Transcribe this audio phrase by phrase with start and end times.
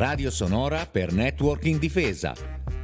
[0.00, 2.32] Radio Sonora per Networking Difesa,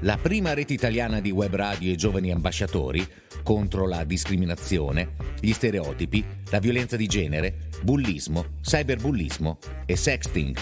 [0.01, 3.03] la prima rete italiana di web radio e giovani ambasciatori
[3.43, 9.57] contro la discriminazione, gli stereotipi, la violenza di genere, bullismo, cyberbullismo
[9.87, 10.57] e sexting.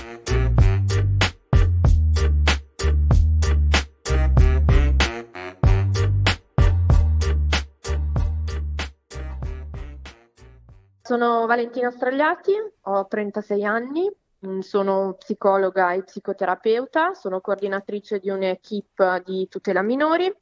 [11.02, 12.52] Sono Valentina Stragliati,
[12.82, 14.08] ho 36 anni,
[14.60, 20.32] sono psicologa e psicoterapeuta, sono coordinatrice di un'equipe di tutela minori.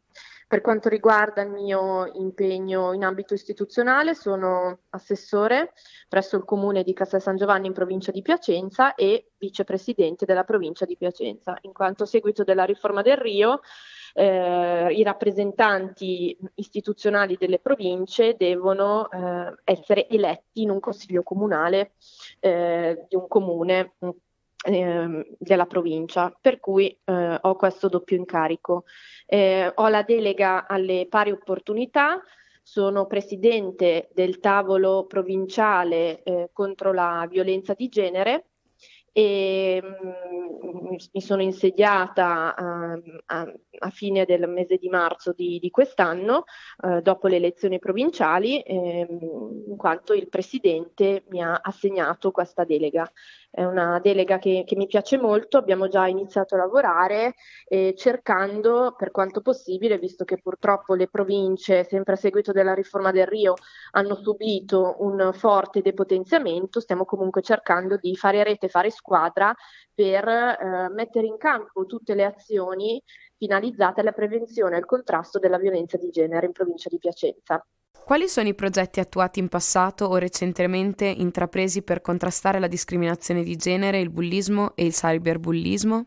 [0.52, 5.72] Per quanto riguarda il mio impegno in ambito istituzionale, sono assessore
[6.10, 10.84] presso il comune di Castel San Giovanni in provincia di Piacenza e vicepresidente della provincia
[10.84, 11.56] di Piacenza.
[11.62, 13.60] In quanto a seguito della riforma del Rio,
[14.12, 21.92] eh, i rappresentanti istituzionali delle province devono eh, essere eletti in un consiglio comunale
[22.40, 23.94] eh, di un comune
[24.62, 28.84] ehm, della provincia, per cui eh, ho questo doppio incarico.
[29.26, 32.20] Eh, ho la delega alle pari opportunità,
[32.62, 38.46] sono presidente del tavolo provinciale eh, contro la violenza di genere
[39.12, 45.58] e mh, mm, mi sono insediata a, a, a, fine del mese di marzo di,
[45.58, 46.44] di quest'anno,
[46.82, 53.10] eh, dopo le elezioni provinciali, eh, in quanto il Presidente mi ha assegnato questa delega.
[53.54, 57.34] È una delega che, che mi piace molto, abbiamo già iniziato a lavorare
[57.68, 63.10] eh, cercando per quanto possibile, visto che purtroppo le province, sempre a seguito della riforma
[63.10, 63.52] del Rio,
[63.90, 69.54] hanno subito un forte depotenziamento, stiamo comunque cercando di fare rete, fare squadra
[69.92, 73.02] per eh, mettere in campo tutte le azioni
[73.36, 77.62] finalizzate alla prevenzione e al contrasto della violenza di genere in provincia di Piacenza.
[78.04, 83.56] Quali sono i progetti attuati in passato o recentemente intrapresi per contrastare la discriminazione di
[83.56, 86.06] genere, il bullismo e il cyberbullismo?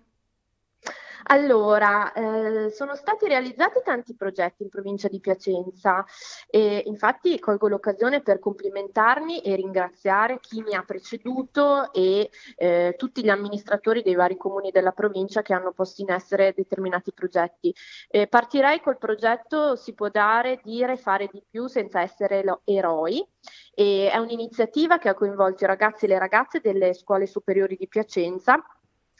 [1.28, 6.06] Allora, eh, sono stati realizzati tanti progetti in provincia di Piacenza
[6.48, 13.24] e infatti colgo l'occasione per complimentarmi e ringraziare chi mi ha preceduto e eh, tutti
[13.24, 17.74] gli amministratori dei vari comuni della provincia che hanno posto in essere determinati progetti.
[18.08, 23.26] Eh, partirei col progetto Si può dare, dire, fare di più senza essere eroi.
[23.74, 27.88] E è un'iniziativa che ha coinvolto i ragazzi e le ragazze delle scuole superiori di
[27.88, 28.64] Piacenza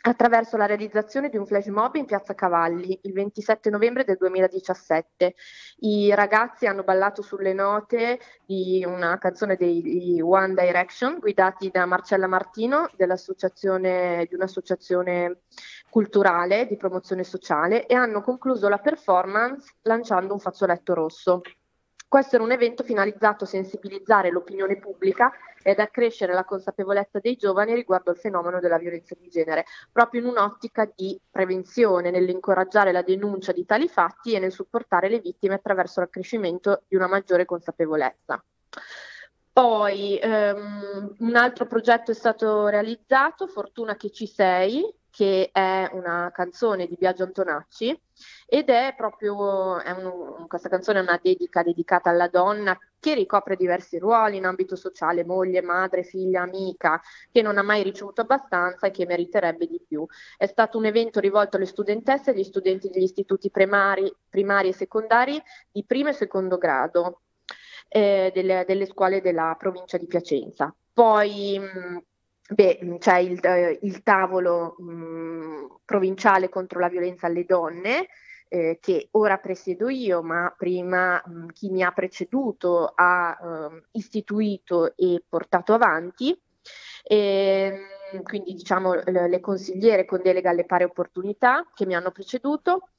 [0.08, 5.36] attraverso la realizzazione di un flash mob in Piazza Cavalli il 27 novembre del 2017.
[5.80, 12.28] I ragazzi hanno ballato sulle note di una canzone dei One Direction guidati da Marcella
[12.28, 15.40] Martino di un'associazione
[15.90, 21.42] culturale di promozione sociale e hanno concluso la performance lanciando un fazzoletto rosso.
[22.16, 27.74] Questo era un evento finalizzato a sensibilizzare l'opinione pubblica ed accrescere la consapevolezza dei giovani
[27.74, 33.52] riguardo al fenomeno della violenza di genere, proprio in un'ottica di prevenzione, nell'incoraggiare la denuncia
[33.52, 38.42] di tali fatti e nel supportare le vittime attraverso l'accrescimento di una maggiore consapevolezza.
[39.56, 46.30] Poi ehm, un altro progetto è stato realizzato, Fortuna che ci sei, che è una
[46.34, 47.98] canzone di Biagio Antonacci
[48.46, 53.56] ed è proprio, è un, questa canzone è una dedica dedicata alla donna che ricopre
[53.56, 57.02] diversi ruoli in ambito sociale, moglie, madre, figlia, amica,
[57.32, 60.06] che non ha mai ricevuto abbastanza e che meriterebbe di più.
[60.36, 64.74] È stato un evento rivolto alle studentesse e agli studenti degli istituti primari, primari e
[64.74, 65.42] secondari
[65.72, 67.22] di primo e secondo grado
[67.88, 70.74] eh, delle, delle, scuole della provincia di Piacenza.
[70.94, 72.04] Poi mh,
[72.48, 78.08] Beh, mm, c'è il, eh, il tavolo mh, mm, provinciale contro la violenza alle donne,
[78.50, 83.38] eh, che ora presiedo io, ma prima mh, mm, chi mi ha preceduto ha
[83.72, 86.40] eh, istituito e portato avanti.
[87.04, 87.80] E,
[88.24, 92.90] quindi diciamo le, consigliere con delega alle pari opportunità che mi hanno preceduto.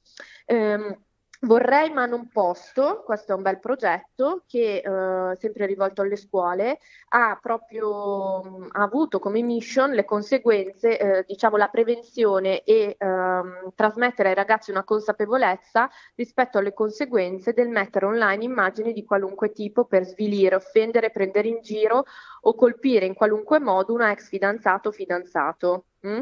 [0.45, 0.99] Eh,
[1.41, 6.79] Vorrei ma non posso, questo è un bel progetto che eh, sempre rivolto alle scuole
[7.09, 14.29] ha proprio mh, avuto come mission le conseguenze, eh, diciamo la prevenzione e ehm, trasmettere
[14.29, 20.05] ai ragazzi una consapevolezza rispetto alle conseguenze del mettere online immagini di qualunque tipo per
[20.05, 22.05] svilire, offendere, prendere in giro
[22.41, 25.85] o colpire in qualunque modo una ex fidanzato o fidanzato.
[26.07, 26.21] Mm?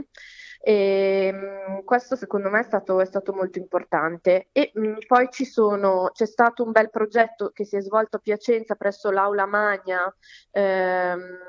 [0.62, 4.50] E, ehm, questo secondo me è stato, è stato molto importante.
[4.52, 8.20] E mh, mm, poi sono, c'è stato un bel progetto che si è svolto a
[8.20, 10.14] Piacenza presso l'Aula Magna
[10.52, 11.40] ehm,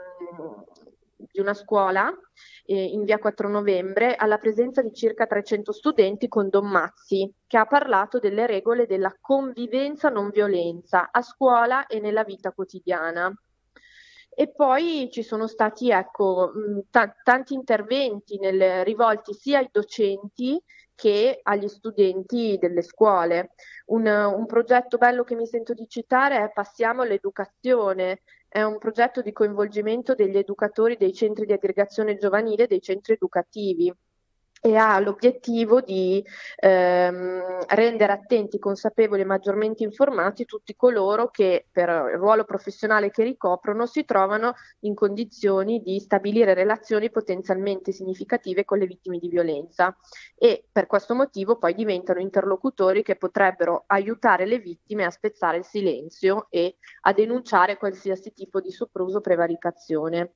[1.17, 2.13] di una scuola
[2.67, 7.57] eh, in via 4 novembre alla presenza di circa 300 studenti con Don Mazzi che
[7.59, 13.33] ha parlato delle regole della convivenza non violenza a scuola e nella vita quotidiana.
[14.39, 16.53] E poi ci sono stati ecco,
[16.91, 20.63] t- tanti interventi nel, rivolti sia ai docenti
[20.95, 23.53] che agli studenti delle scuole.
[23.87, 29.23] Un, un, progetto bello che mi sento di citare è Passiamo all'educazione, è un progetto
[29.23, 33.91] di coinvolgimento degli educatori dei centri di aggregazione giovanile e dei centri educativi
[34.67, 36.25] e ha l'obiettivo di
[36.57, 43.23] ehm, rendere attenti, consapevoli e maggiormente informati tutti coloro che per il ruolo professionale che
[43.23, 49.97] ricoprono si trovano in condizioni di stabilire relazioni potenzialmente significative con le vittime di violenza
[50.37, 55.65] e per questo motivo poi diventano interlocutori che potrebbero aiutare le vittime a spezzare il
[55.65, 60.33] silenzio e a denunciare qualsiasi tipo di sopruso o prevaricazione.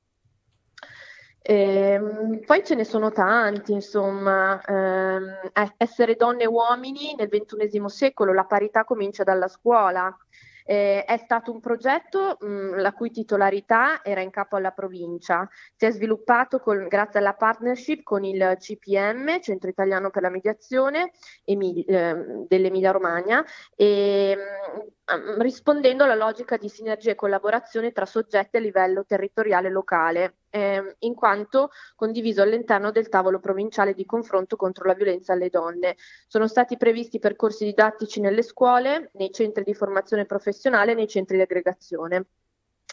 [1.43, 8.31] Ehm, poi ce ne sono tanti, insomma, ehm, essere donne e uomini nel XXI secolo,
[8.33, 10.15] la parità comincia dalla scuola.
[10.63, 15.49] Eh, è stato un progetto mh, la cui titolarità era in capo alla provincia.
[15.75, 21.11] Si è sviluppato con, grazie alla partnership con il CPM, Centro Italiano per la Mediazione
[21.43, 23.43] eh, dell'Emilia Romagna,
[23.75, 24.87] e, mh,
[25.37, 30.95] rispondendo alla logica di sinergia e collaborazione tra soggetti a livello territoriale e locale eh,
[30.99, 35.95] in quanto condiviso all'interno del tavolo provinciale di confronto contro la violenza alle donne.
[36.27, 41.37] Sono stati previsti percorsi didattici nelle scuole, nei centri di formazione professionale e nei centri
[41.37, 42.25] di aggregazione.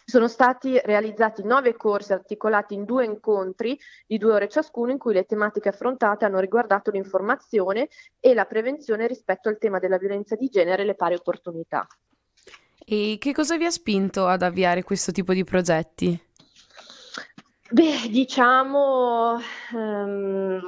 [0.09, 3.77] Sono stati realizzati nove corsi articolati in due incontri
[4.07, 7.89] di due ore ciascuno in cui le tematiche affrontate hanno riguardato l'informazione
[8.19, 11.87] e la prevenzione rispetto al tema della violenza di genere e le pari opportunità.
[12.91, 16.19] E che cosa vi ha spinto ad avviare questo tipo di progetti?
[17.69, 19.37] Beh, diciamo,
[19.75, 20.59] ehm,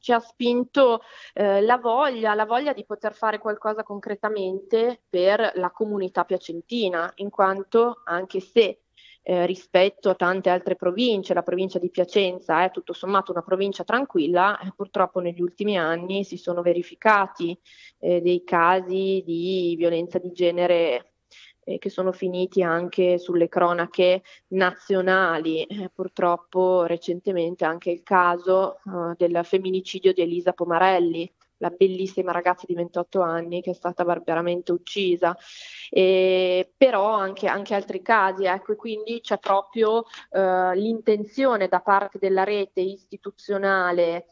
[0.00, 1.02] ci ha spinto
[1.32, 7.30] eh, la voglia, la voglia di poter fare qualcosa concretamente per la comunità piacentina, in
[7.30, 8.80] quanto anche se
[9.22, 13.84] eh, rispetto a tante altre province, la provincia di Piacenza è tutto sommato una provincia
[13.84, 17.56] tranquilla, eh, purtroppo negli ultimi anni si sono verificati
[18.00, 21.13] eh, dei casi di violenza di genere
[21.64, 25.64] eh, che sono finiti anche sulle cronache nazionali.
[25.64, 32.66] Eh, purtroppo recentemente anche il caso eh, del femminicidio di Elisa Pomarelli, la bellissima ragazza
[32.66, 35.36] di 28 anni che è stata barbaramente uccisa,
[35.88, 42.44] eh, però anche, anche, altri casi, ecco, quindi c'è proprio eh, l'intenzione da parte della
[42.44, 44.26] rete istituzionale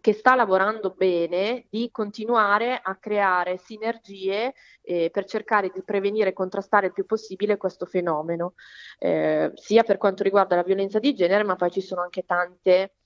[0.00, 4.52] che sta lavorando bene di continuare a creare sinergie
[4.82, 8.54] eh, per cercare di prevenire e contrastare il più possibile questo fenomeno,
[8.98, 12.96] eh, sia per quanto riguarda la violenza di genere, ma poi ci sono anche tante,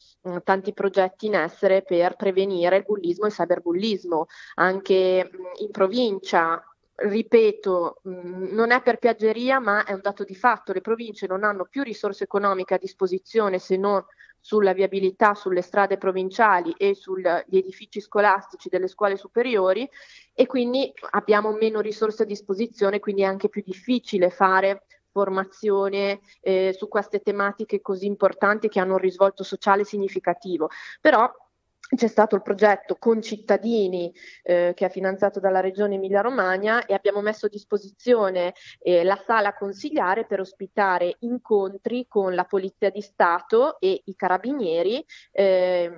[0.43, 4.27] tanti progetti in essere per prevenire il bullismo e il cyberbullismo.
[4.57, 6.61] Anche in provincia
[7.01, 10.73] ripeto, non è per piaggeria, ma è un dato di fatto.
[10.73, 14.05] Le province non hanno più risorse economiche a disposizione se non
[14.41, 19.89] sulla viabilità sulle strade provinciali e sugli edifici scolastici delle scuole superiori
[20.33, 26.73] e quindi abbiamo meno risorse a disposizione, quindi è anche più difficile fare formazione eh,
[26.77, 30.71] su queste tematiche così importanti che hanno un risvolto sociale significativo.
[31.01, 31.31] Però
[31.97, 34.13] c'è stato il progetto Con cittadini
[34.43, 39.55] eh, che è finanziato dalla Regione Emilia-Romagna e abbiamo messo a disposizione eh, la sala
[39.55, 45.91] consigliare per ospitare incontri con la Polizia di Stato e i carabinieri eh,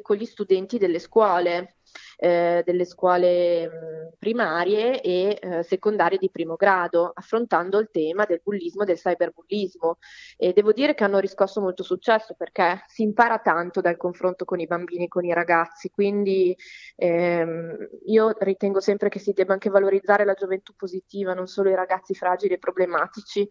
[0.00, 1.74] con gli studenti delle scuole
[2.16, 8.82] eh, delle scuole primarie e eh, secondarie di primo grado, affrontando il tema del bullismo
[8.82, 9.98] e del cyberbullismo.
[10.36, 14.60] E devo dire che hanno riscosso molto successo perché si impara tanto dal confronto con
[14.60, 16.56] i bambini e con i ragazzi, quindi
[16.96, 21.74] ehm, io ritengo sempre che si debba anche valorizzare la gioventù positiva, non solo i
[21.74, 23.48] ragazzi fragili e problematici.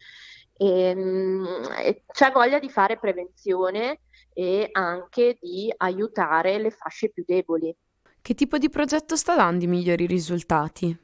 [0.58, 0.96] E,
[1.84, 4.02] e c'è voglia di fare prevenzione
[4.34, 7.76] e anche di aiutare le fasce più deboli.
[8.24, 10.96] Che tipo di progetto sta dando i migliori risultati?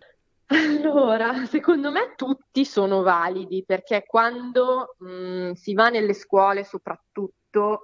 [0.49, 7.81] Allora, secondo me tutti sono validi perché quando mh, mm, si va nelle scuole soprattutto,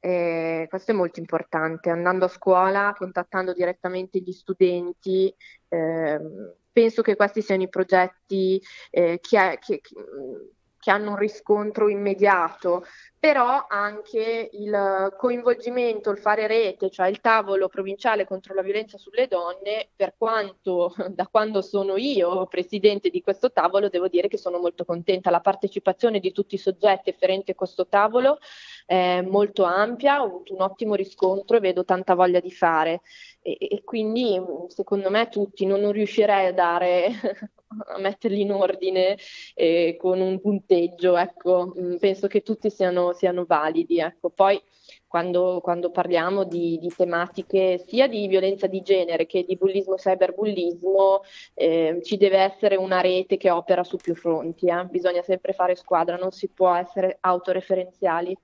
[0.00, 5.32] eh, questo è molto importante, andando a scuola, contattando direttamente gli studenti,
[5.68, 6.20] eh,
[6.72, 8.60] penso che questi siano i progetti
[8.90, 9.94] eh, che, che, che
[10.88, 12.86] hanno un riscontro immediato,
[13.18, 19.26] però anche il coinvolgimento, il fare rete, cioè il tavolo provinciale contro la violenza sulle
[19.28, 24.58] donne, per quanto da quando sono io presidente di questo tavolo, devo dire che sono
[24.58, 25.28] molto contenta.
[25.28, 28.38] La partecipazione di tutti i soggetti afferenti a questo tavolo
[28.86, 33.02] è molto ampia, ho avuto un ottimo riscontro e vedo tanta voglia di fare.
[33.42, 37.10] E, e quindi secondo me tutti non, non riuscirei a dare
[37.98, 39.16] metterli in ordine
[39.54, 43.98] eh, con un punteggio, ecco, mm, penso che tutti siano, siano validi.
[43.98, 44.30] Ecco.
[44.30, 44.60] Poi
[45.06, 51.22] quando, quando parliamo di, di, tematiche sia di violenza di genere che di bullismo cyberbullismo,
[51.54, 54.86] eh, ci deve essere una rete che opera su più fronti, eh.
[54.86, 58.36] bisogna sempre fare squadra, non si può essere autoreferenziali.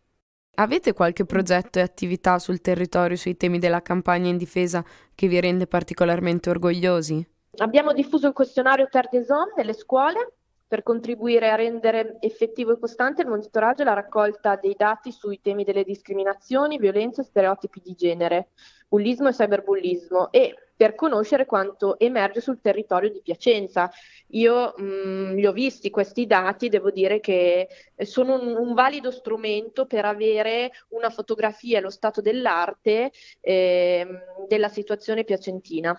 [0.58, 4.82] Avete qualche progetto e attività sul territorio sui temi della campagna in difesa
[5.14, 7.35] che vi rende particolarmente orgogliosi?
[7.58, 10.34] Abbiamo diffuso il questionario Terdeson nelle scuole
[10.68, 15.40] per contribuire a rendere effettivo e costante il monitoraggio e la raccolta dei dati sui
[15.40, 18.48] temi delle discriminazioni, violenze stereotipi di genere,
[18.88, 23.90] bullismo e cyberbullismo e per conoscere quanto emerge sul territorio di Piacenza.
[24.30, 29.10] Io mh, mm, li ho visti questi dati, devo dire che sono un, un valido
[29.10, 34.06] strumento per avere una fotografia e lo stato dell'arte eh,
[34.46, 35.98] della situazione piacentina.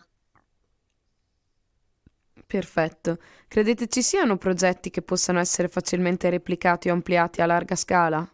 [2.48, 3.20] Perfetto.
[3.48, 8.27] Credete ci siano progetti che possano essere facilmente replicati o ampliati a larga scala?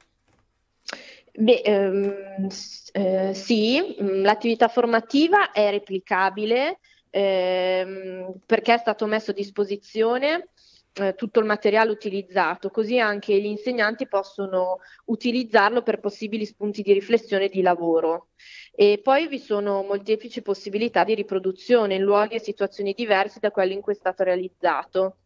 [1.36, 2.48] Beh, ehm,
[2.91, 6.79] eh, sì, mm, l'attività formativa è replicabile
[7.10, 10.50] ehm, perché è stato messo a disposizione
[10.95, 16.93] eh, tutto il materiale utilizzato, così anche gli insegnanti possono utilizzarlo per possibili spunti di
[16.93, 18.29] riflessione e di lavoro.
[18.71, 23.73] E poi vi sono molteplici possibilità di riproduzione in luoghi e situazioni diversi da quelli
[23.73, 25.17] in cui è stato realizzato.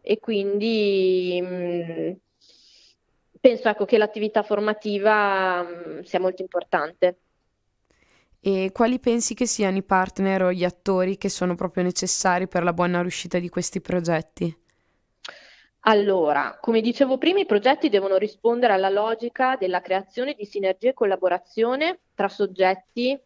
[0.00, 2.12] E quindi mh, mm,
[3.40, 7.18] penso ecco, che l'attività formativa mh, mm, sia molto importante.
[8.40, 12.62] E quali pensi che siano i partner o gli attori che sono proprio necessari per
[12.62, 14.56] la buona riuscita di questi progetti?
[15.88, 20.94] Allora, come dicevo prima, i progetti devono rispondere alla logica della creazione di sinergie e
[20.94, 23.16] collaborazione tra soggetti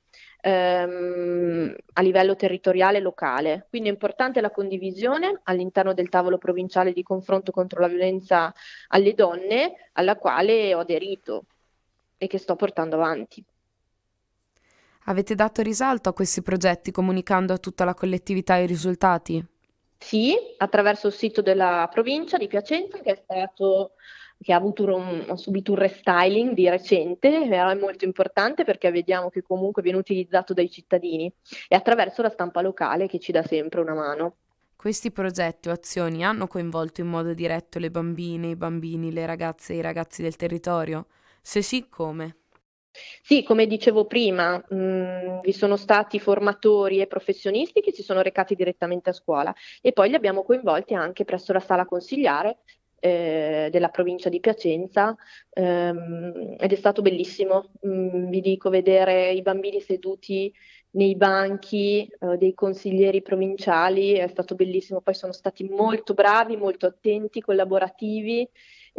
[0.42, 3.66] ehm, a livello territoriale e locale.
[3.70, 8.52] Quindi è importante la condivisione all'interno del tavolo provinciale di confronto contro la violenza
[8.88, 11.44] alle donne, alla quale ho aderito
[12.18, 13.42] e che sto portando avanti.
[15.04, 19.42] Avete dato risalto a questi progetti comunicando a tutta la collettività i risultati?
[20.02, 23.92] Sì, attraverso il sito della provincia di Piacenza che stato
[24.42, 29.42] che ha, un, ha, subito un restyling di recente, è molto importante perché vediamo che
[29.42, 31.30] comunque viene utilizzato dai cittadini
[31.68, 34.36] e attraverso la stampa locale che ci dà sempre una mano.
[34.74, 39.74] Questi progetti o azioni hanno coinvolto in modo diretto le bambine, i bambini, le ragazze
[39.74, 41.08] e i ragazzi del territorio?
[41.42, 42.36] Se sì, come?
[43.22, 48.20] Sì, come dicevo prima, mh, mm, vi sono stati formatori e professionisti che si sono
[48.22, 52.58] recati direttamente a scuola e poi li abbiamo coinvolti anche presso la sala consigliare
[52.98, 55.16] eh, della provincia di Piacenza
[55.50, 60.52] ehm, ed è stato bellissimo, mh, mm, vi dico, vedere i bambini seduti
[60.92, 66.86] nei banchi eh, dei consiglieri provinciali, è stato bellissimo, poi sono stati molto bravi, molto
[66.86, 68.48] attenti, collaborativi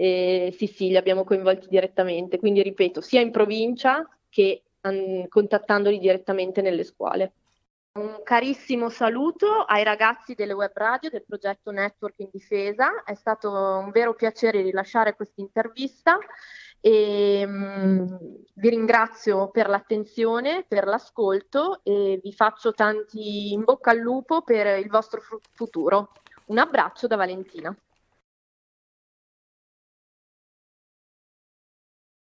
[0.01, 5.99] eh, sì, sì, li abbiamo coinvolti direttamente, quindi ripeto, sia in provincia che an- contattandoli
[5.99, 7.33] direttamente nelle scuole.
[7.93, 13.51] Un carissimo saluto ai ragazzi delle web radio del progetto Network in Difesa, è stato
[13.51, 16.17] un vero piacere rilasciare questa intervista
[16.79, 18.17] e mh,
[18.55, 24.79] vi ringrazio per l'attenzione, per l'ascolto e vi faccio tanti in bocca al lupo per
[24.79, 26.13] il vostro futuro.
[26.45, 27.75] Un abbraccio da Valentina.